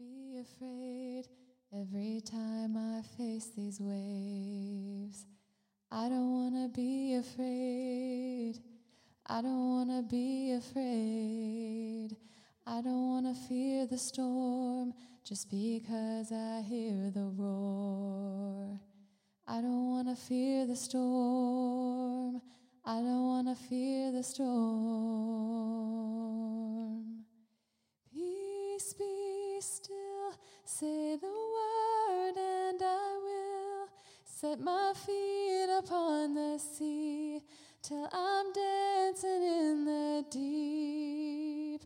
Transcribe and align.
be 0.00 0.40
afraid 0.40 1.24
every 1.78 2.22
time 2.24 2.74
I 2.74 3.02
face 3.18 3.50
these 3.54 3.78
waves. 3.80 5.26
I 5.92 6.08
don't 6.08 6.32
want 6.32 6.54
to 6.54 6.68
be 6.74 7.16
afraid. 7.16 8.54
I 9.26 9.42
don't 9.42 9.68
want 9.68 9.90
to 9.90 10.02
be 10.02 10.52
afraid. 10.52 12.16
I 12.66 12.80
don't 12.80 13.08
want 13.08 13.26
to 13.26 13.34
fear 13.46 13.86
the 13.86 13.98
storm 13.98 14.94
just 15.22 15.50
because 15.50 16.32
I 16.32 16.62
hear 16.62 17.10
the 17.10 17.30
roar. 17.36 18.80
I 19.46 19.60
don't 19.60 19.90
want 19.90 20.08
to 20.08 20.16
fear 20.16 20.66
the 20.66 20.76
storm. 20.76 22.40
I 22.86 23.00
don't 23.02 23.26
want 23.26 23.48
to 23.48 23.54
fear 23.68 24.12
the 24.12 24.22
storm. 24.22 25.60
Peace 28.80 28.94
be 28.94 29.58
still, 29.60 30.32
say 30.64 31.14
the 31.14 31.26
word, 31.26 32.34
and 32.34 32.80
I 32.82 33.18
will 33.22 33.88
set 34.24 34.58
my 34.58 34.94
feet 35.04 35.68
upon 35.78 36.32
the 36.32 36.56
sea 36.56 37.42
till 37.82 38.08
I'm 38.10 38.50
dancing 38.54 39.42
in 39.42 39.84
the 39.84 40.24
deep. 40.30 41.82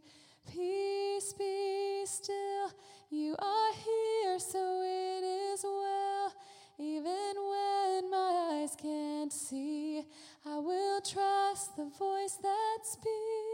Peace 0.49 1.33
be 1.33 2.05
still, 2.05 2.71
you 3.11 3.35
are 3.41 3.73
here, 3.73 4.39
so 4.39 4.83
it 4.85 5.25
is 5.25 5.65
well. 5.65 6.33
Even 6.79 7.35
when 7.35 8.09
my 8.09 8.61
eyes 8.63 8.77
can't 8.81 9.33
see, 9.33 10.05
I 10.47 10.59
will 10.59 11.01
trust 11.01 11.77
the 11.77 11.91
voice 11.99 12.37
that 12.41 12.79
speaks. 12.85 13.54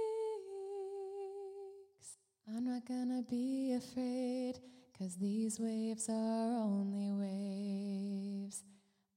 I'm 2.56 2.64
not 2.64 2.84
gonna 2.84 3.22
be 3.22 3.74
afraid, 3.74 4.58
cause 4.98 5.14
these 5.16 5.60
waves 5.60 6.08
are 6.08 6.62
only 6.62 7.12
waves. 7.12 8.64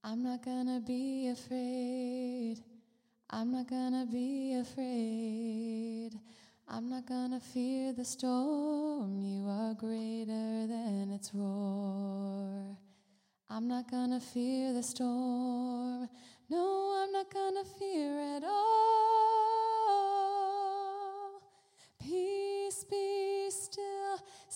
I'm 0.03 0.21
not 0.21 0.45
gonna 0.45 0.80
be 0.80 1.30
afraid. 1.30 2.63
I'm 3.31 3.52
not 3.52 3.67
gonna 3.67 4.05
be 4.05 4.53
afraid. 4.53 6.11
I'm 6.67 6.89
not 6.89 7.08
gonna 7.08 7.39
fear 7.39 7.91
the 7.93 8.05
storm. 8.05 9.23
You 9.23 9.47
are 9.49 9.73
greater 9.73 10.67
than 10.67 11.09
its 11.11 11.33
roar. 11.33 12.77
I'm 13.49 13.67
not 13.67 13.89
gonna 13.89 14.19
fear 14.19 14.73
the 14.73 14.83
storm. 14.83 16.08
No, 16.49 17.02
I'm 17.03 17.11
not 17.11 17.33
gonna 17.33 17.63
fear 17.80 18.19
at 18.38 18.43
all. 18.43 18.93
Peace 21.99 22.83
be. 22.83 23.22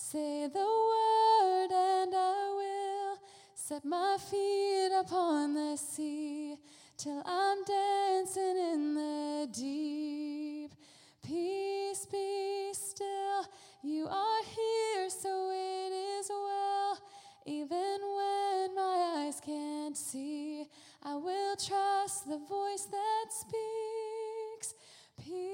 Say 0.00 0.46
the 0.46 0.60
word, 0.60 1.70
and 1.72 2.14
I 2.14 2.54
will 2.56 3.18
set 3.52 3.84
my 3.84 4.16
feet 4.30 4.90
upon 4.96 5.54
the 5.54 5.76
sea 5.76 6.56
till 6.96 7.20
I'm 7.26 7.64
dancing 7.64 8.56
in 8.56 8.94
the 8.94 9.48
deep. 9.52 10.72
Peace 11.20 12.06
be 12.06 12.70
still. 12.72 13.44
You 13.82 14.06
are 14.06 14.42
here, 14.44 15.10
so 15.10 15.50
it 15.50 15.92
is 15.92 16.30
well. 16.30 16.98
Even 17.44 17.98
when 18.00 18.74
my 18.76 19.14
eyes 19.16 19.40
can't 19.44 19.96
see, 19.96 20.64
I 21.02 21.16
will 21.16 21.56
trust 21.56 22.28
the 22.28 22.38
voice 22.38 22.84
that 22.84 23.26
speaks. 23.30 24.74
Peace, 25.18 25.47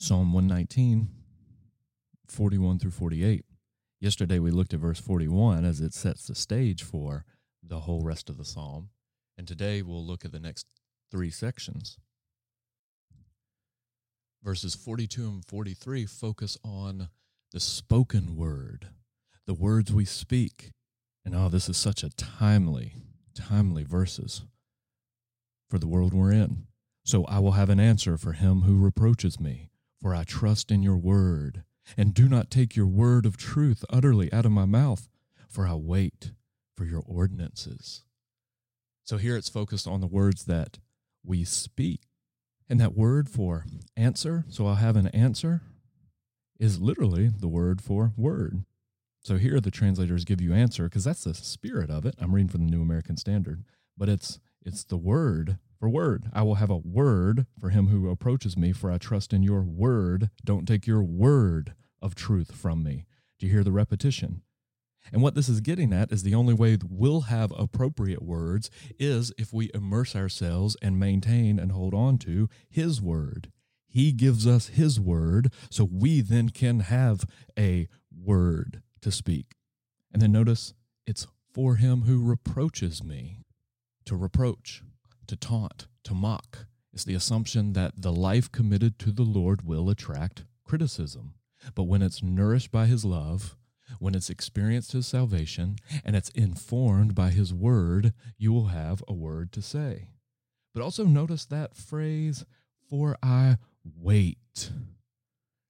Psalm 0.00 0.32
119, 0.32 1.08
41 2.28 2.78
through 2.78 2.92
48. 2.92 3.44
Yesterday 4.00 4.38
we 4.38 4.52
looked 4.52 4.72
at 4.72 4.78
verse 4.78 5.00
41 5.00 5.64
as 5.64 5.80
it 5.80 5.92
sets 5.92 6.26
the 6.26 6.36
stage 6.36 6.84
for 6.84 7.24
the 7.64 7.80
whole 7.80 8.04
rest 8.04 8.30
of 8.30 8.38
the 8.38 8.44
psalm. 8.44 8.90
And 9.36 9.48
today 9.48 9.82
we'll 9.82 10.06
look 10.06 10.24
at 10.24 10.30
the 10.30 10.38
next 10.38 10.66
three 11.10 11.30
sections. 11.30 11.98
Verses 14.40 14.76
42 14.76 15.20
and 15.28 15.44
43 15.44 16.06
focus 16.06 16.56
on 16.62 17.08
the 17.50 17.58
spoken 17.58 18.36
word, 18.36 18.90
the 19.46 19.54
words 19.54 19.92
we 19.92 20.04
speak. 20.04 20.70
And 21.24 21.34
oh, 21.34 21.48
this 21.48 21.68
is 21.68 21.76
such 21.76 22.04
a 22.04 22.10
timely, 22.10 22.94
timely 23.34 23.82
verses 23.82 24.42
for 25.68 25.80
the 25.80 25.88
world 25.88 26.14
we're 26.14 26.32
in. 26.32 26.68
So 27.04 27.24
I 27.24 27.40
will 27.40 27.52
have 27.52 27.68
an 27.68 27.80
answer 27.80 28.16
for 28.16 28.32
him 28.32 28.60
who 28.60 28.78
reproaches 28.78 29.40
me, 29.40 29.70
for 30.00 30.14
I 30.14 30.24
trust 30.24 30.70
in 30.70 30.82
your 30.82 30.96
word. 30.96 31.64
And 31.96 32.12
do 32.12 32.28
not 32.28 32.50
take 32.50 32.76
your 32.76 32.86
word 32.86 33.24
of 33.24 33.36
truth 33.36 33.84
utterly 33.88 34.32
out 34.32 34.44
of 34.44 34.52
my 34.52 34.66
mouth, 34.66 35.08
for 35.48 35.66
I 35.66 35.74
wait 35.74 36.32
for 36.76 36.84
your 36.84 37.02
ordinances. 37.06 38.04
So 39.04 39.16
here 39.16 39.36
it's 39.36 39.48
focused 39.48 39.86
on 39.86 40.00
the 40.00 40.06
words 40.06 40.44
that 40.44 40.78
we 41.24 41.44
speak. 41.44 42.02
And 42.68 42.78
that 42.78 42.94
word 42.94 43.30
for 43.30 43.64
answer, 43.96 44.44
so 44.48 44.66
I'll 44.66 44.74
have 44.74 44.96
an 44.96 45.08
answer, 45.08 45.62
is 46.60 46.80
literally 46.80 47.28
the 47.28 47.48
word 47.48 47.80
for 47.80 48.12
word. 48.16 48.64
So 49.22 49.36
here 49.36 49.60
the 49.60 49.70
translators 49.70 50.24
give 50.24 50.40
you 50.40 50.52
answer 50.52 50.84
because 50.84 51.04
that's 51.04 51.24
the 51.24 51.34
spirit 51.34 51.90
of 51.90 52.04
it. 52.04 52.14
I'm 52.18 52.34
reading 52.34 52.48
from 52.48 52.66
the 52.66 52.70
New 52.70 52.82
American 52.82 53.16
Standard, 53.16 53.64
but 53.96 54.08
it's 54.08 54.38
it's 54.64 54.84
the 54.84 54.96
word 54.96 55.58
for 55.78 55.88
word. 55.88 56.24
I 56.32 56.42
will 56.42 56.56
have 56.56 56.70
a 56.70 56.76
word 56.76 57.46
for 57.58 57.70
him 57.70 57.88
who 57.88 58.08
approaches 58.10 58.56
me, 58.56 58.72
for 58.72 58.90
I 58.90 58.98
trust 58.98 59.32
in 59.32 59.42
your 59.42 59.62
word. 59.62 60.30
Don't 60.44 60.66
take 60.66 60.86
your 60.86 61.02
word 61.02 61.74
of 62.02 62.14
truth 62.14 62.54
from 62.54 62.82
me. 62.82 63.06
Do 63.38 63.46
you 63.46 63.52
hear 63.52 63.64
the 63.64 63.72
repetition? 63.72 64.42
And 65.12 65.22
what 65.22 65.34
this 65.34 65.48
is 65.48 65.60
getting 65.60 65.92
at 65.92 66.12
is 66.12 66.22
the 66.22 66.34
only 66.34 66.54
way 66.54 66.76
we'll 66.86 67.22
have 67.22 67.52
appropriate 67.56 68.22
words 68.22 68.70
is 68.98 69.32
if 69.38 69.52
we 69.52 69.70
immerse 69.72 70.14
ourselves 70.14 70.76
and 70.82 70.98
maintain 70.98 71.58
and 71.58 71.72
hold 71.72 71.94
on 71.94 72.18
to 72.18 72.48
His 72.68 73.00
word. 73.00 73.50
He 73.86 74.12
gives 74.12 74.46
us 74.46 74.68
His 74.68 75.00
word, 75.00 75.52
so 75.70 75.88
we 75.90 76.20
then 76.20 76.50
can 76.50 76.80
have 76.80 77.24
a 77.58 77.88
word 78.14 78.82
to 79.00 79.10
speak. 79.10 79.54
And 80.12 80.20
then 80.20 80.32
notice 80.32 80.74
it's 81.06 81.26
for 81.54 81.76
Him 81.76 82.02
who 82.02 82.22
reproaches 82.22 83.02
me. 83.02 83.38
To 84.04 84.16
reproach, 84.16 84.82
to 85.28 85.36
taunt, 85.36 85.86
to 86.04 86.14
mock. 86.14 86.66
It's 86.92 87.04
the 87.04 87.14
assumption 87.14 87.74
that 87.74 88.02
the 88.02 88.12
life 88.12 88.50
committed 88.50 88.98
to 89.00 89.12
the 89.12 89.22
Lord 89.22 89.62
will 89.62 89.88
attract 89.88 90.44
criticism. 90.64 91.34
But 91.74 91.84
when 91.84 92.02
it's 92.02 92.22
nourished 92.22 92.70
by 92.70 92.86
His 92.86 93.04
love, 93.04 93.56
when 93.98 94.14
it's 94.14 94.30
experienced 94.30 94.92
His 94.92 95.06
salvation, 95.06 95.76
and 96.04 96.16
it's 96.16 96.30
informed 96.30 97.14
by 97.14 97.30
His 97.30 97.54
word, 97.54 98.12
you 98.36 98.52
will 98.52 98.66
have 98.66 99.02
a 99.06 99.14
word 99.14 99.52
to 99.52 99.62
say. 99.62 100.08
But 100.74 100.82
also 100.82 101.04
notice 101.04 101.46
that 101.46 101.76
phrase, 101.76 102.44
for 102.88 103.16
I 103.22 103.58
wait. 103.84 104.70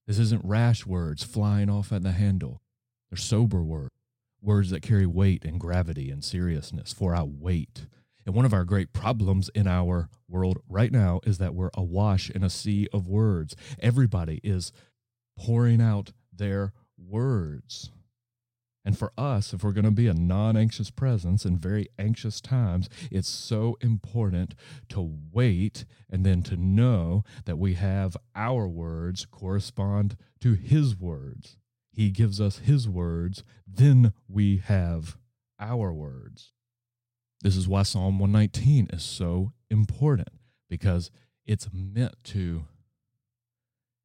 This 0.06 0.18
isn't 0.18 0.44
rash 0.44 0.86
words 0.86 1.22
flying 1.22 1.68
off 1.68 1.92
at 1.92 2.02
the 2.02 2.12
handle. 2.12 2.62
They're 3.10 3.18
sober 3.18 3.62
words, 3.62 3.94
words 4.40 4.70
that 4.70 4.82
carry 4.82 5.06
weight 5.06 5.44
and 5.44 5.60
gravity 5.60 6.10
and 6.10 6.24
seriousness. 6.24 6.92
For 6.92 7.14
I 7.14 7.22
wait. 7.22 7.86
And 8.28 8.36
one 8.36 8.44
of 8.44 8.52
our 8.52 8.66
great 8.66 8.92
problems 8.92 9.48
in 9.54 9.66
our 9.66 10.10
world 10.28 10.58
right 10.68 10.92
now 10.92 11.20
is 11.24 11.38
that 11.38 11.54
we're 11.54 11.70
awash 11.72 12.28
in 12.28 12.44
a 12.44 12.50
sea 12.50 12.86
of 12.92 13.08
words. 13.08 13.56
Everybody 13.80 14.38
is 14.44 14.70
pouring 15.38 15.80
out 15.80 16.12
their 16.30 16.74
words. 16.98 17.90
And 18.84 18.98
for 18.98 19.14
us, 19.16 19.54
if 19.54 19.64
we're 19.64 19.72
going 19.72 19.86
to 19.86 19.90
be 19.90 20.08
a 20.08 20.12
non 20.12 20.58
anxious 20.58 20.90
presence 20.90 21.46
in 21.46 21.56
very 21.56 21.86
anxious 21.98 22.42
times, 22.42 22.90
it's 23.10 23.30
so 23.30 23.78
important 23.80 24.54
to 24.90 25.10
wait 25.32 25.86
and 26.10 26.22
then 26.26 26.42
to 26.42 26.56
know 26.58 27.24
that 27.46 27.56
we 27.56 27.74
have 27.74 28.14
our 28.36 28.68
words 28.68 29.24
correspond 29.24 30.18
to 30.42 30.52
His 30.52 31.00
words. 31.00 31.56
He 31.92 32.10
gives 32.10 32.42
us 32.42 32.58
His 32.58 32.86
words, 32.86 33.42
then 33.66 34.12
we 34.28 34.58
have 34.58 35.16
our 35.58 35.94
words. 35.94 36.52
This 37.40 37.56
is 37.56 37.68
why 37.68 37.84
Psalm 37.84 38.18
119 38.18 38.88
is 38.92 39.04
so 39.04 39.52
important 39.70 40.28
because 40.68 41.10
it's 41.46 41.68
meant 41.72 42.16
to 42.24 42.64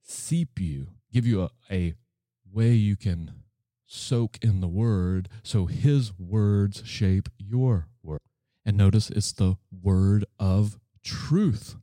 seep 0.03 0.59
you, 0.59 0.87
give 1.11 1.25
you 1.25 1.41
a, 1.41 1.49
a 1.71 1.93
way 2.51 2.71
you 2.71 2.95
can 2.95 3.31
soak 3.85 4.37
in 4.41 4.61
the 4.61 4.67
word 4.67 5.29
so 5.43 5.65
his 5.65 6.17
words 6.17 6.83
shape 6.85 7.29
your 7.37 7.87
word. 8.03 8.19
And 8.65 8.77
notice 8.77 9.09
it's 9.09 9.31
the 9.31 9.57
word 9.71 10.25
of 10.39 10.79
truth. 11.03 11.75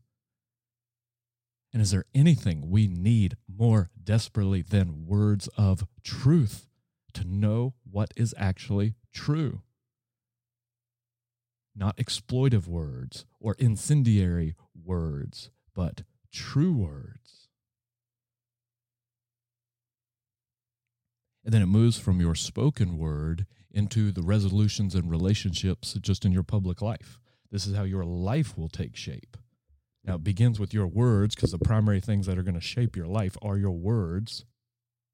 And 1.73 1.83
is 1.83 1.91
there 1.91 2.07
anything 2.15 2.71
we 2.71 2.89
need 2.89 3.37
more 3.49 3.91
desperately 4.03 4.63
than 4.63 5.07
words 5.07 5.49
of 5.57 5.87
truth? 6.03 6.67
To 7.15 7.25
know 7.25 7.75
what 7.89 8.13
is 8.17 8.35
actually 8.39 8.95
true. 9.13 9.63
Not 11.81 11.97
exploitive 11.97 12.69
words 12.69 13.25
or 13.41 13.57
incendiary 13.59 14.55
words, 14.75 15.51
but 15.75 16.03
true 16.31 16.75
words. 16.75 17.49
And 21.43 21.55
then 21.55 21.63
it 21.63 21.67
moves 21.67 21.99
from 21.99 22.21
your 22.21 22.35
spoken 22.35 22.99
word 22.99 23.47
into 23.71 24.13
the 24.13 24.21
resolutions 24.21 24.95
and 24.95 25.11
relationships 25.11 25.95
just 26.03 26.27
in 26.27 26.33
your 26.33 26.43
public 26.43 26.83
life. 26.83 27.19
This 27.51 27.67
is 27.67 27.75
how 27.75 27.85
your 27.85 28.05
life 28.05 28.59
will 28.59 28.69
take 28.69 28.95
shape. 28.95 29.39
Now, 30.05 30.17
it 30.17 30.25
begins 30.25 30.61
with 30.61 30.75
your 30.75 30.87
words 30.87 31.35
because 31.35 31.51
the 31.51 31.59
primary 31.59 32.01
things 32.01 32.27
that 32.27 32.37
are 32.37 32.43
going 32.43 32.55
to 32.55 32.61
shape 32.61 32.95
your 32.95 33.07
life 33.07 33.39
are 33.41 33.57
your 33.57 33.73
words. 33.73 34.45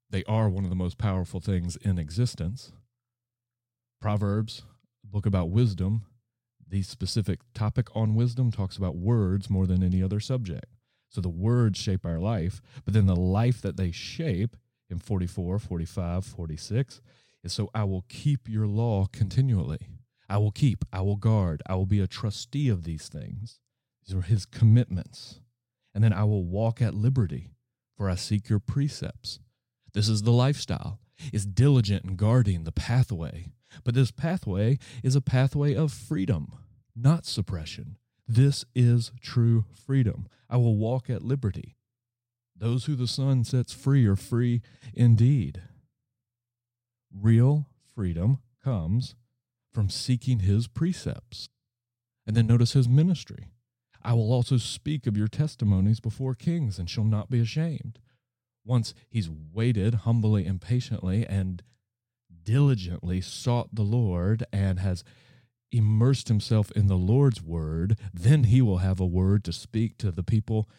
They 0.09 0.25
are 0.25 0.49
one 0.49 0.65
of 0.65 0.69
the 0.69 0.75
most 0.75 0.97
powerful 0.97 1.39
things 1.39 1.77
in 1.77 1.97
existence. 1.97 2.73
Proverbs, 4.01 4.63
book 5.03 5.25
about 5.25 5.49
wisdom, 5.49 6.03
the 6.69 6.81
specific 6.81 7.39
topic 7.53 7.87
on 7.95 8.15
wisdom 8.15 8.51
talks 8.51 8.77
about 8.77 8.95
words 8.95 9.49
more 9.49 9.65
than 9.65 9.83
any 9.83 10.03
other 10.03 10.19
subject. 10.19 10.65
So 11.09 11.21
the 11.21 11.29
words 11.29 11.79
shape 11.79 12.05
our 12.05 12.19
life, 12.19 12.61
but 12.83 12.93
then 12.93 13.05
the 13.05 13.15
life 13.15 13.61
that 13.61 13.77
they 13.77 13.91
shape 13.91 14.55
in 14.89 14.99
44, 14.99 15.59
45, 15.59 16.25
46 16.25 17.01
is 17.43 17.53
so 17.53 17.69
I 17.73 17.83
will 17.83 18.05
keep 18.09 18.49
your 18.49 18.67
law 18.67 19.07
continually. 19.11 19.89
I 20.29 20.37
will 20.37 20.51
keep, 20.51 20.83
I 20.91 21.01
will 21.01 21.15
guard, 21.15 21.61
I 21.67 21.75
will 21.75 21.85
be 21.85 22.01
a 22.01 22.07
trustee 22.07 22.67
of 22.67 22.83
these 22.83 23.07
things. 23.07 23.59
These 24.05 24.15
are 24.15 24.21
his 24.21 24.45
commitments. 24.45 25.39
And 25.95 26.03
then 26.03 26.13
I 26.13 26.25
will 26.25 26.43
walk 26.43 26.81
at 26.81 26.93
liberty, 26.93 27.51
for 27.95 28.09
I 28.09 28.15
seek 28.15 28.49
your 28.49 28.59
precepts. 28.59 29.39
This 29.97 30.09
is 30.09 30.21
the 30.21 30.31
lifestyle, 30.31 30.99
is 31.33 31.47
diligent 31.47 32.05
in 32.05 32.17
guarding 32.17 32.65
the 32.65 32.71
pathway. 32.71 33.47
But 33.83 33.95
this 33.95 34.11
pathway 34.11 34.77
is 35.01 35.15
a 35.15 35.21
pathway 35.21 35.73
of 35.73 35.91
freedom, 35.91 36.53
not 36.95 37.25
suppression. 37.25 37.97
This 38.27 38.63
is 38.75 39.11
true 39.21 39.65
freedom. 39.73 40.27
I 40.51 40.57
will 40.57 40.77
walk 40.77 41.09
at 41.09 41.23
liberty. 41.23 41.77
Those 42.55 42.85
who 42.85 42.93
the 42.93 43.07
Son 43.07 43.43
sets 43.43 43.73
free 43.73 44.05
are 44.05 44.15
free 44.15 44.61
indeed. 44.93 45.63
Real 47.11 47.65
freedom 47.95 48.37
comes 48.63 49.15
from 49.73 49.89
seeking 49.89 50.41
his 50.41 50.67
precepts. 50.67 51.49
And 52.27 52.37
then 52.37 52.45
notice 52.45 52.73
his 52.73 52.87
ministry. 52.87 53.47
I 54.03 54.13
will 54.13 54.31
also 54.31 54.57
speak 54.57 55.07
of 55.07 55.17
your 55.17 55.27
testimonies 55.27 55.99
before 55.99 56.35
kings 56.35 56.77
and 56.77 56.87
shall 56.87 57.03
not 57.03 57.31
be 57.31 57.39
ashamed. 57.39 57.97
Once 58.67 58.93
he's 59.09 59.29
waited 59.29 59.95
humbly 59.95 60.45
and 60.45 60.59
patiently 60.59 61.25
and 61.25 61.63
diligently 62.43 63.21
sought 63.21 63.73
the 63.73 63.83
Lord 63.83 64.45
and 64.51 64.79
has 64.79 65.03
immersed 65.71 66.27
himself 66.27 66.71
in 66.71 66.87
the 66.87 66.97
Lord's 66.97 67.41
word, 67.41 67.97
then 68.13 68.43
he 68.45 68.61
will 68.61 68.79
have 68.79 68.99
a 68.99 69.05
word 69.05 69.43
to 69.45 69.53
speak 69.53 69.97
to 69.97 70.11
the 70.11 70.23
people 70.23 70.69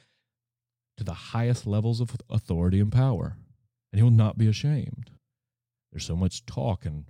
to 0.99 1.05
the 1.05 1.15
highest 1.15 1.67
levels 1.67 2.01
of 2.01 2.17
authority 2.29 2.81
and 2.81 2.93
power, 2.93 3.37
and 3.93 3.99
he 3.99 4.03
will 4.03 4.11
not 4.11 4.37
be 4.37 4.49
ashamed. 4.49 5.11
There's 5.91 6.05
so 6.05 6.17
much 6.17 6.45
talk 6.45 6.85
and 6.85 7.05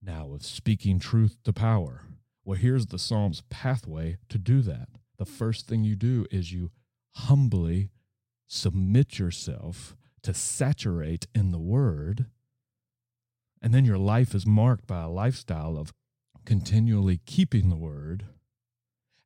now 0.00 0.32
of 0.32 0.44
speaking 0.44 0.98
truth 0.98 1.38
to 1.44 1.52
power. 1.52 2.02
Well, 2.44 2.58
here's 2.58 2.86
the 2.86 2.98
Psalm's 2.98 3.42
pathway 3.50 4.18
to 4.28 4.38
do 4.38 4.62
that. 4.62 4.88
The 5.18 5.26
first 5.26 5.66
thing 5.66 5.84
you 5.84 5.96
do 5.96 6.26
is 6.30 6.52
you 6.52 6.70
humbly 7.14 7.90
submit 8.46 9.18
yourself 9.18 9.96
to 10.22 10.34
saturate 10.34 11.26
in 11.34 11.52
the 11.52 11.58
word. 11.58 12.26
And 13.62 13.72
then 13.72 13.84
your 13.84 13.98
life 13.98 14.34
is 14.34 14.46
marked 14.46 14.86
by 14.86 15.02
a 15.02 15.08
lifestyle 15.08 15.76
of 15.76 15.92
continually 16.44 17.20
keeping 17.26 17.70
the 17.70 17.76
word. 17.76 18.26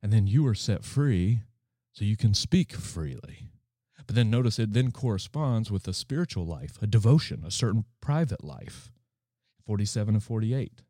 And 0.01 0.13
then 0.13 0.27
you 0.27 0.47
are 0.47 0.55
set 0.55 0.83
free 0.83 1.41
so 1.91 2.05
you 2.05 2.15
can 2.15 2.33
speak 2.33 2.73
freely. 2.73 3.49
But 4.05 4.15
then 4.15 4.29
notice 4.29 4.57
it 4.57 4.73
then 4.73 4.91
corresponds 4.91 5.69
with 5.69 5.87
a 5.87 5.93
spiritual 5.93 6.45
life, 6.45 6.79
a 6.81 6.87
devotion, 6.87 7.43
a 7.45 7.51
certain 7.51 7.85
private 8.01 8.43
life. 8.43 8.91
47 9.65 10.15
and 10.15 10.23
48. 10.23 10.81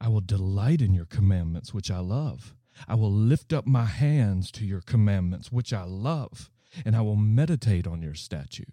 I 0.00 0.08
will 0.08 0.20
delight 0.22 0.80
in 0.80 0.94
your 0.94 1.04
commandments, 1.04 1.74
which 1.74 1.90
I 1.90 1.98
love. 1.98 2.54
I 2.88 2.94
will 2.94 3.12
lift 3.12 3.52
up 3.52 3.66
my 3.66 3.84
hands 3.84 4.50
to 4.52 4.64
your 4.64 4.80
commandments, 4.80 5.52
which 5.52 5.72
I 5.72 5.82
love, 5.82 6.50
and 6.84 6.96
I 6.96 7.00
will 7.00 7.16
meditate 7.16 7.86
on 7.86 8.02
your 8.02 8.14
statute. 8.14 8.72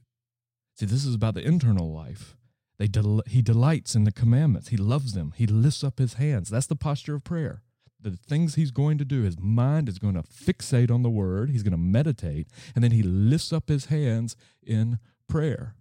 See, 0.75 0.85
this 0.85 1.05
is 1.05 1.15
about 1.15 1.35
the 1.35 1.45
internal 1.45 1.91
life. 1.91 2.35
Del- 2.79 3.23
he 3.27 3.41
delights 3.41 3.95
in 3.95 4.03
the 4.03 4.11
commandments. 4.11 4.69
He 4.69 4.77
loves 4.77 5.13
them. 5.13 5.33
He 5.37 5.47
lifts 5.47 5.83
up 5.83 5.99
his 5.99 6.15
hands. 6.15 6.49
That's 6.49 6.67
the 6.67 6.75
posture 6.75 7.15
of 7.15 7.23
prayer. 7.23 7.61
The 8.01 8.17
things 8.17 8.55
he's 8.55 8.71
going 8.71 8.97
to 8.97 9.05
do, 9.05 9.21
his 9.21 9.39
mind 9.39 9.87
is 9.87 9.99
going 9.99 10.15
to 10.15 10.23
fixate 10.23 10.91
on 10.91 11.03
the 11.03 11.09
word. 11.09 11.49
He's 11.49 11.63
going 11.63 11.71
to 11.71 11.77
meditate, 11.77 12.47
and 12.75 12.83
then 12.83 12.91
he 12.91 13.01
lifts 13.01 13.53
up 13.53 13.69
his 13.69 13.85
hands 13.85 14.35
in 14.61 14.99
prayer. 15.29 15.75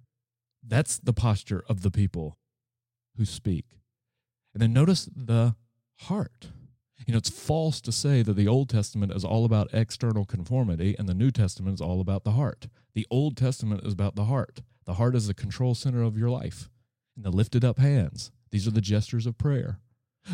That's 0.65 0.99
the 0.99 1.13
posture 1.13 1.65
of 1.69 1.83
the 1.83 1.91
people 1.91 2.39
who 3.17 3.25
speak. 3.25 3.65
And 4.55 4.63
then 4.63 4.73
notice 4.73 5.09
the 5.13 5.57
heart. 6.03 6.53
You 7.07 7.13
know, 7.13 7.19
it's 7.19 7.31
false 7.31 7.81
to 7.83 7.93
say 7.93 8.23
that 8.23 8.35
the 8.35 8.49
Old 8.49 8.69
Testament 8.69 9.13
is 9.13 9.25
all 9.25 9.45
about 9.45 9.73
external 9.73 10.25
conformity 10.25 10.95
and 10.99 11.09
the 11.09 11.15
New 11.15 11.31
Testament 11.31 11.75
is 11.75 11.81
all 11.81 12.01
about 12.01 12.25
the 12.25 12.33
heart. 12.33 12.69
The 12.95 13.07
Old 13.11 13.37
Testament 13.37 13.85
is 13.85 13.93
about 13.93 14.15
the 14.15 14.25
heart. 14.25 14.63
The 14.85 14.95
heart 14.95 15.15
is 15.15 15.27
the 15.27 15.35
control 15.35 15.75
center 15.75 16.03
of 16.03 16.17
your 16.19 16.31
life. 16.31 16.69
And 17.17 17.25
the 17.25 17.31
lifted 17.31 17.65
up 17.65 17.79
hands, 17.79 18.31
these 18.51 18.67
are 18.67 18.73
the 18.73 18.81
gestures 18.81 19.27
of 19.27 19.39
prayer. 19.39 19.81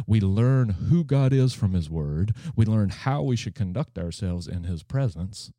We 0.06 0.20
learn 0.20 0.70
who 0.70 1.05
God 1.05 1.32
is 1.32 1.55
from 1.55 1.73
His 1.73 1.88
Word. 1.88 2.35
We 2.55 2.67
learn 2.67 2.91
how 2.91 3.23
we 3.23 3.37
should 3.37 3.55
conduct 3.55 3.99
ourselves 3.99 4.47
in 4.47 4.64
His 4.64 4.82
presence. 4.82 5.50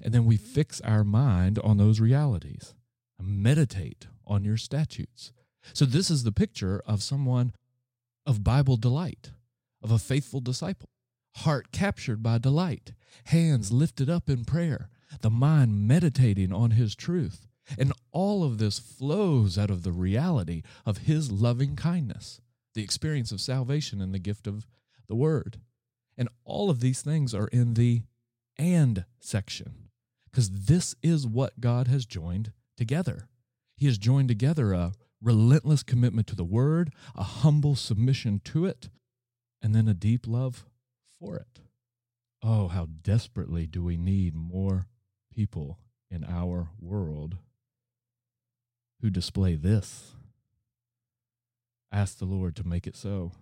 And 0.00 0.14
then 0.14 0.24
we 0.24 0.36
fix 0.36 0.80
our 0.82 1.04
mind 1.04 1.58
on 1.62 1.76
those 1.76 2.00
realities. 2.00 2.74
Meditate 3.20 4.06
on 4.26 4.44
your 4.44 4.56
statutes. 4.56 5.32
So, 5.72 5.84
this 5.84 6.10
is 6.10 6.22
the 6.22 6.32
picture 6.32 6.82
of 6.86 7.02
someone 7.02 7.52
of 8.24 8.44
Bible 8.44 8.76
delight, 8.76 9.32
of 9.82 9.90
a 9.90 9.98
faithful 9.98 10.40
disciple, 10.40 10.88
heart 11.36 11.72
captured 11.72 12.22
by 12.22 12.38
delight, 12.38 12.92
hands 13.26 13.72
lifted 13.72 14.10
up 14.10 14.28
in 14.28 14.44
prayer, 14.44 14.90
the 15.20 15.30
mind 15.30 15.86
meditating 15.86 16.52
on 16.52 16.72
His 16.72 16.94
truth. 16.94 17.46
And 17.78 17.92
all 18.12 18.44
of 18.44 18.58
this 18.58 18.78
flows 18.78 19.58
out 19.58 19.70
of 19.70 19.82
the 19.82 19.92
reality 19.92 20.62
of 20.86 20.98
His 20.98 21.30
loving 21.30 21.76
kindness, 21.76 22.40
the 22.74 22.82
experience 22.82 23.30
of 23.30 23.40
salvation 23.40 24.00
and 24.00 24.14
the 24.14 24.18
gift 24.18 24.46
of 24.46 24.66
the 25.06 25.14
Word. 25.14 25.60
And 26.16 26.28
all 26.44 26.70
of 26.70 26.80
these 26.80 27.02
things 27.02 27.34
are 27.34 27.48
in 27.48 27.74
the 27.74 28.02
and 28.58 29.04
section, 29.20 29.90
because 30.24 30.50
this 30.66 30.96
is 31.02 31.26
what 31.26 31.60
God 31.60 31.86
has 31.88 32.04
joined 32.04 32.52
together. 32.76 33.28
He 33.76 33.86
has 33.86 33.98
joined 33.98 34.28
together 34.28 34.72
a 34.72 34.92
relentless 35.22 35.82
commitment 35.82 36.26
to 36.28 36.36
the 36.36 36.44
word, 36.44 36.92
a 37.14 37.22
humble 37.22 37.76
submission 37.76 38.40
to 38.44 38.66
it, 38.66 38.88
and 39.62 39.74
then 39.74 39.88
a 39.88 39.94
deep 39.94 40.26
love 40.26 40.64
for 41.18 41.36
it. 41.36 41.60
Oh, 42.42 42.68
how 42.68 42.86
desperately 43.02 43.66
do 43.66 43.82
we 43.82 43.96
need 43.96 44.34
more 44.34 44.86
people 45.34 45.78
in 46.10 46.24
our 46.24 46.70
world 46.80 47.36
who 49.00 49.10
display 49.10 49.54
this. 49.54 50.12
Ask 51.92 52.18
the 52.18 52.24
Lord 52.24 52.56
to 52.56 52.66
make 52.66 52.86
it 52.86 52.96
so. 52.96 53.32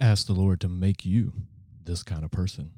Ask 0.00 0.26
the 0.26 0.32
Lord 0.32 0.60
to 0.60 0.68
make 0.68 1.04
you 1.04 1.32
this 1.84 2.02
kind 2.02 2.24
of 2.24 2.30
person. 2.30 2.70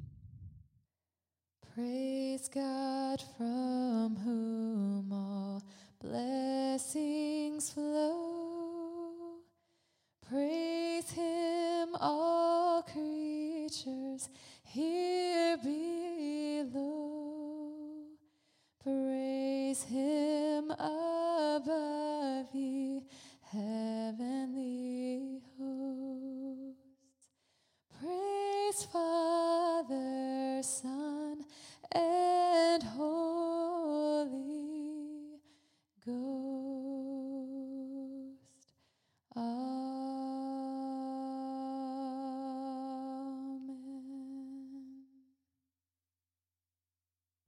Praise 1.75 2.49
God 2.49 3.23
from 3.37 4.17
whom 4.17 5.13
all 5.13 5.63
blessings 6.01 7.69
flow. 7.69 9.37
Praise 10.27 10.70
here 14.63 15.57
below. 15.57 16.91
Praise 18.83 19.83
him 19.83 20.71
above 20.71 22.47
ye 22.53 23.03
heavenly 23.51 25.41
hosts. 25.59 26.79
Praise 27.99 28.83
Father, 28.91 30.61
Son. 30.63 31.00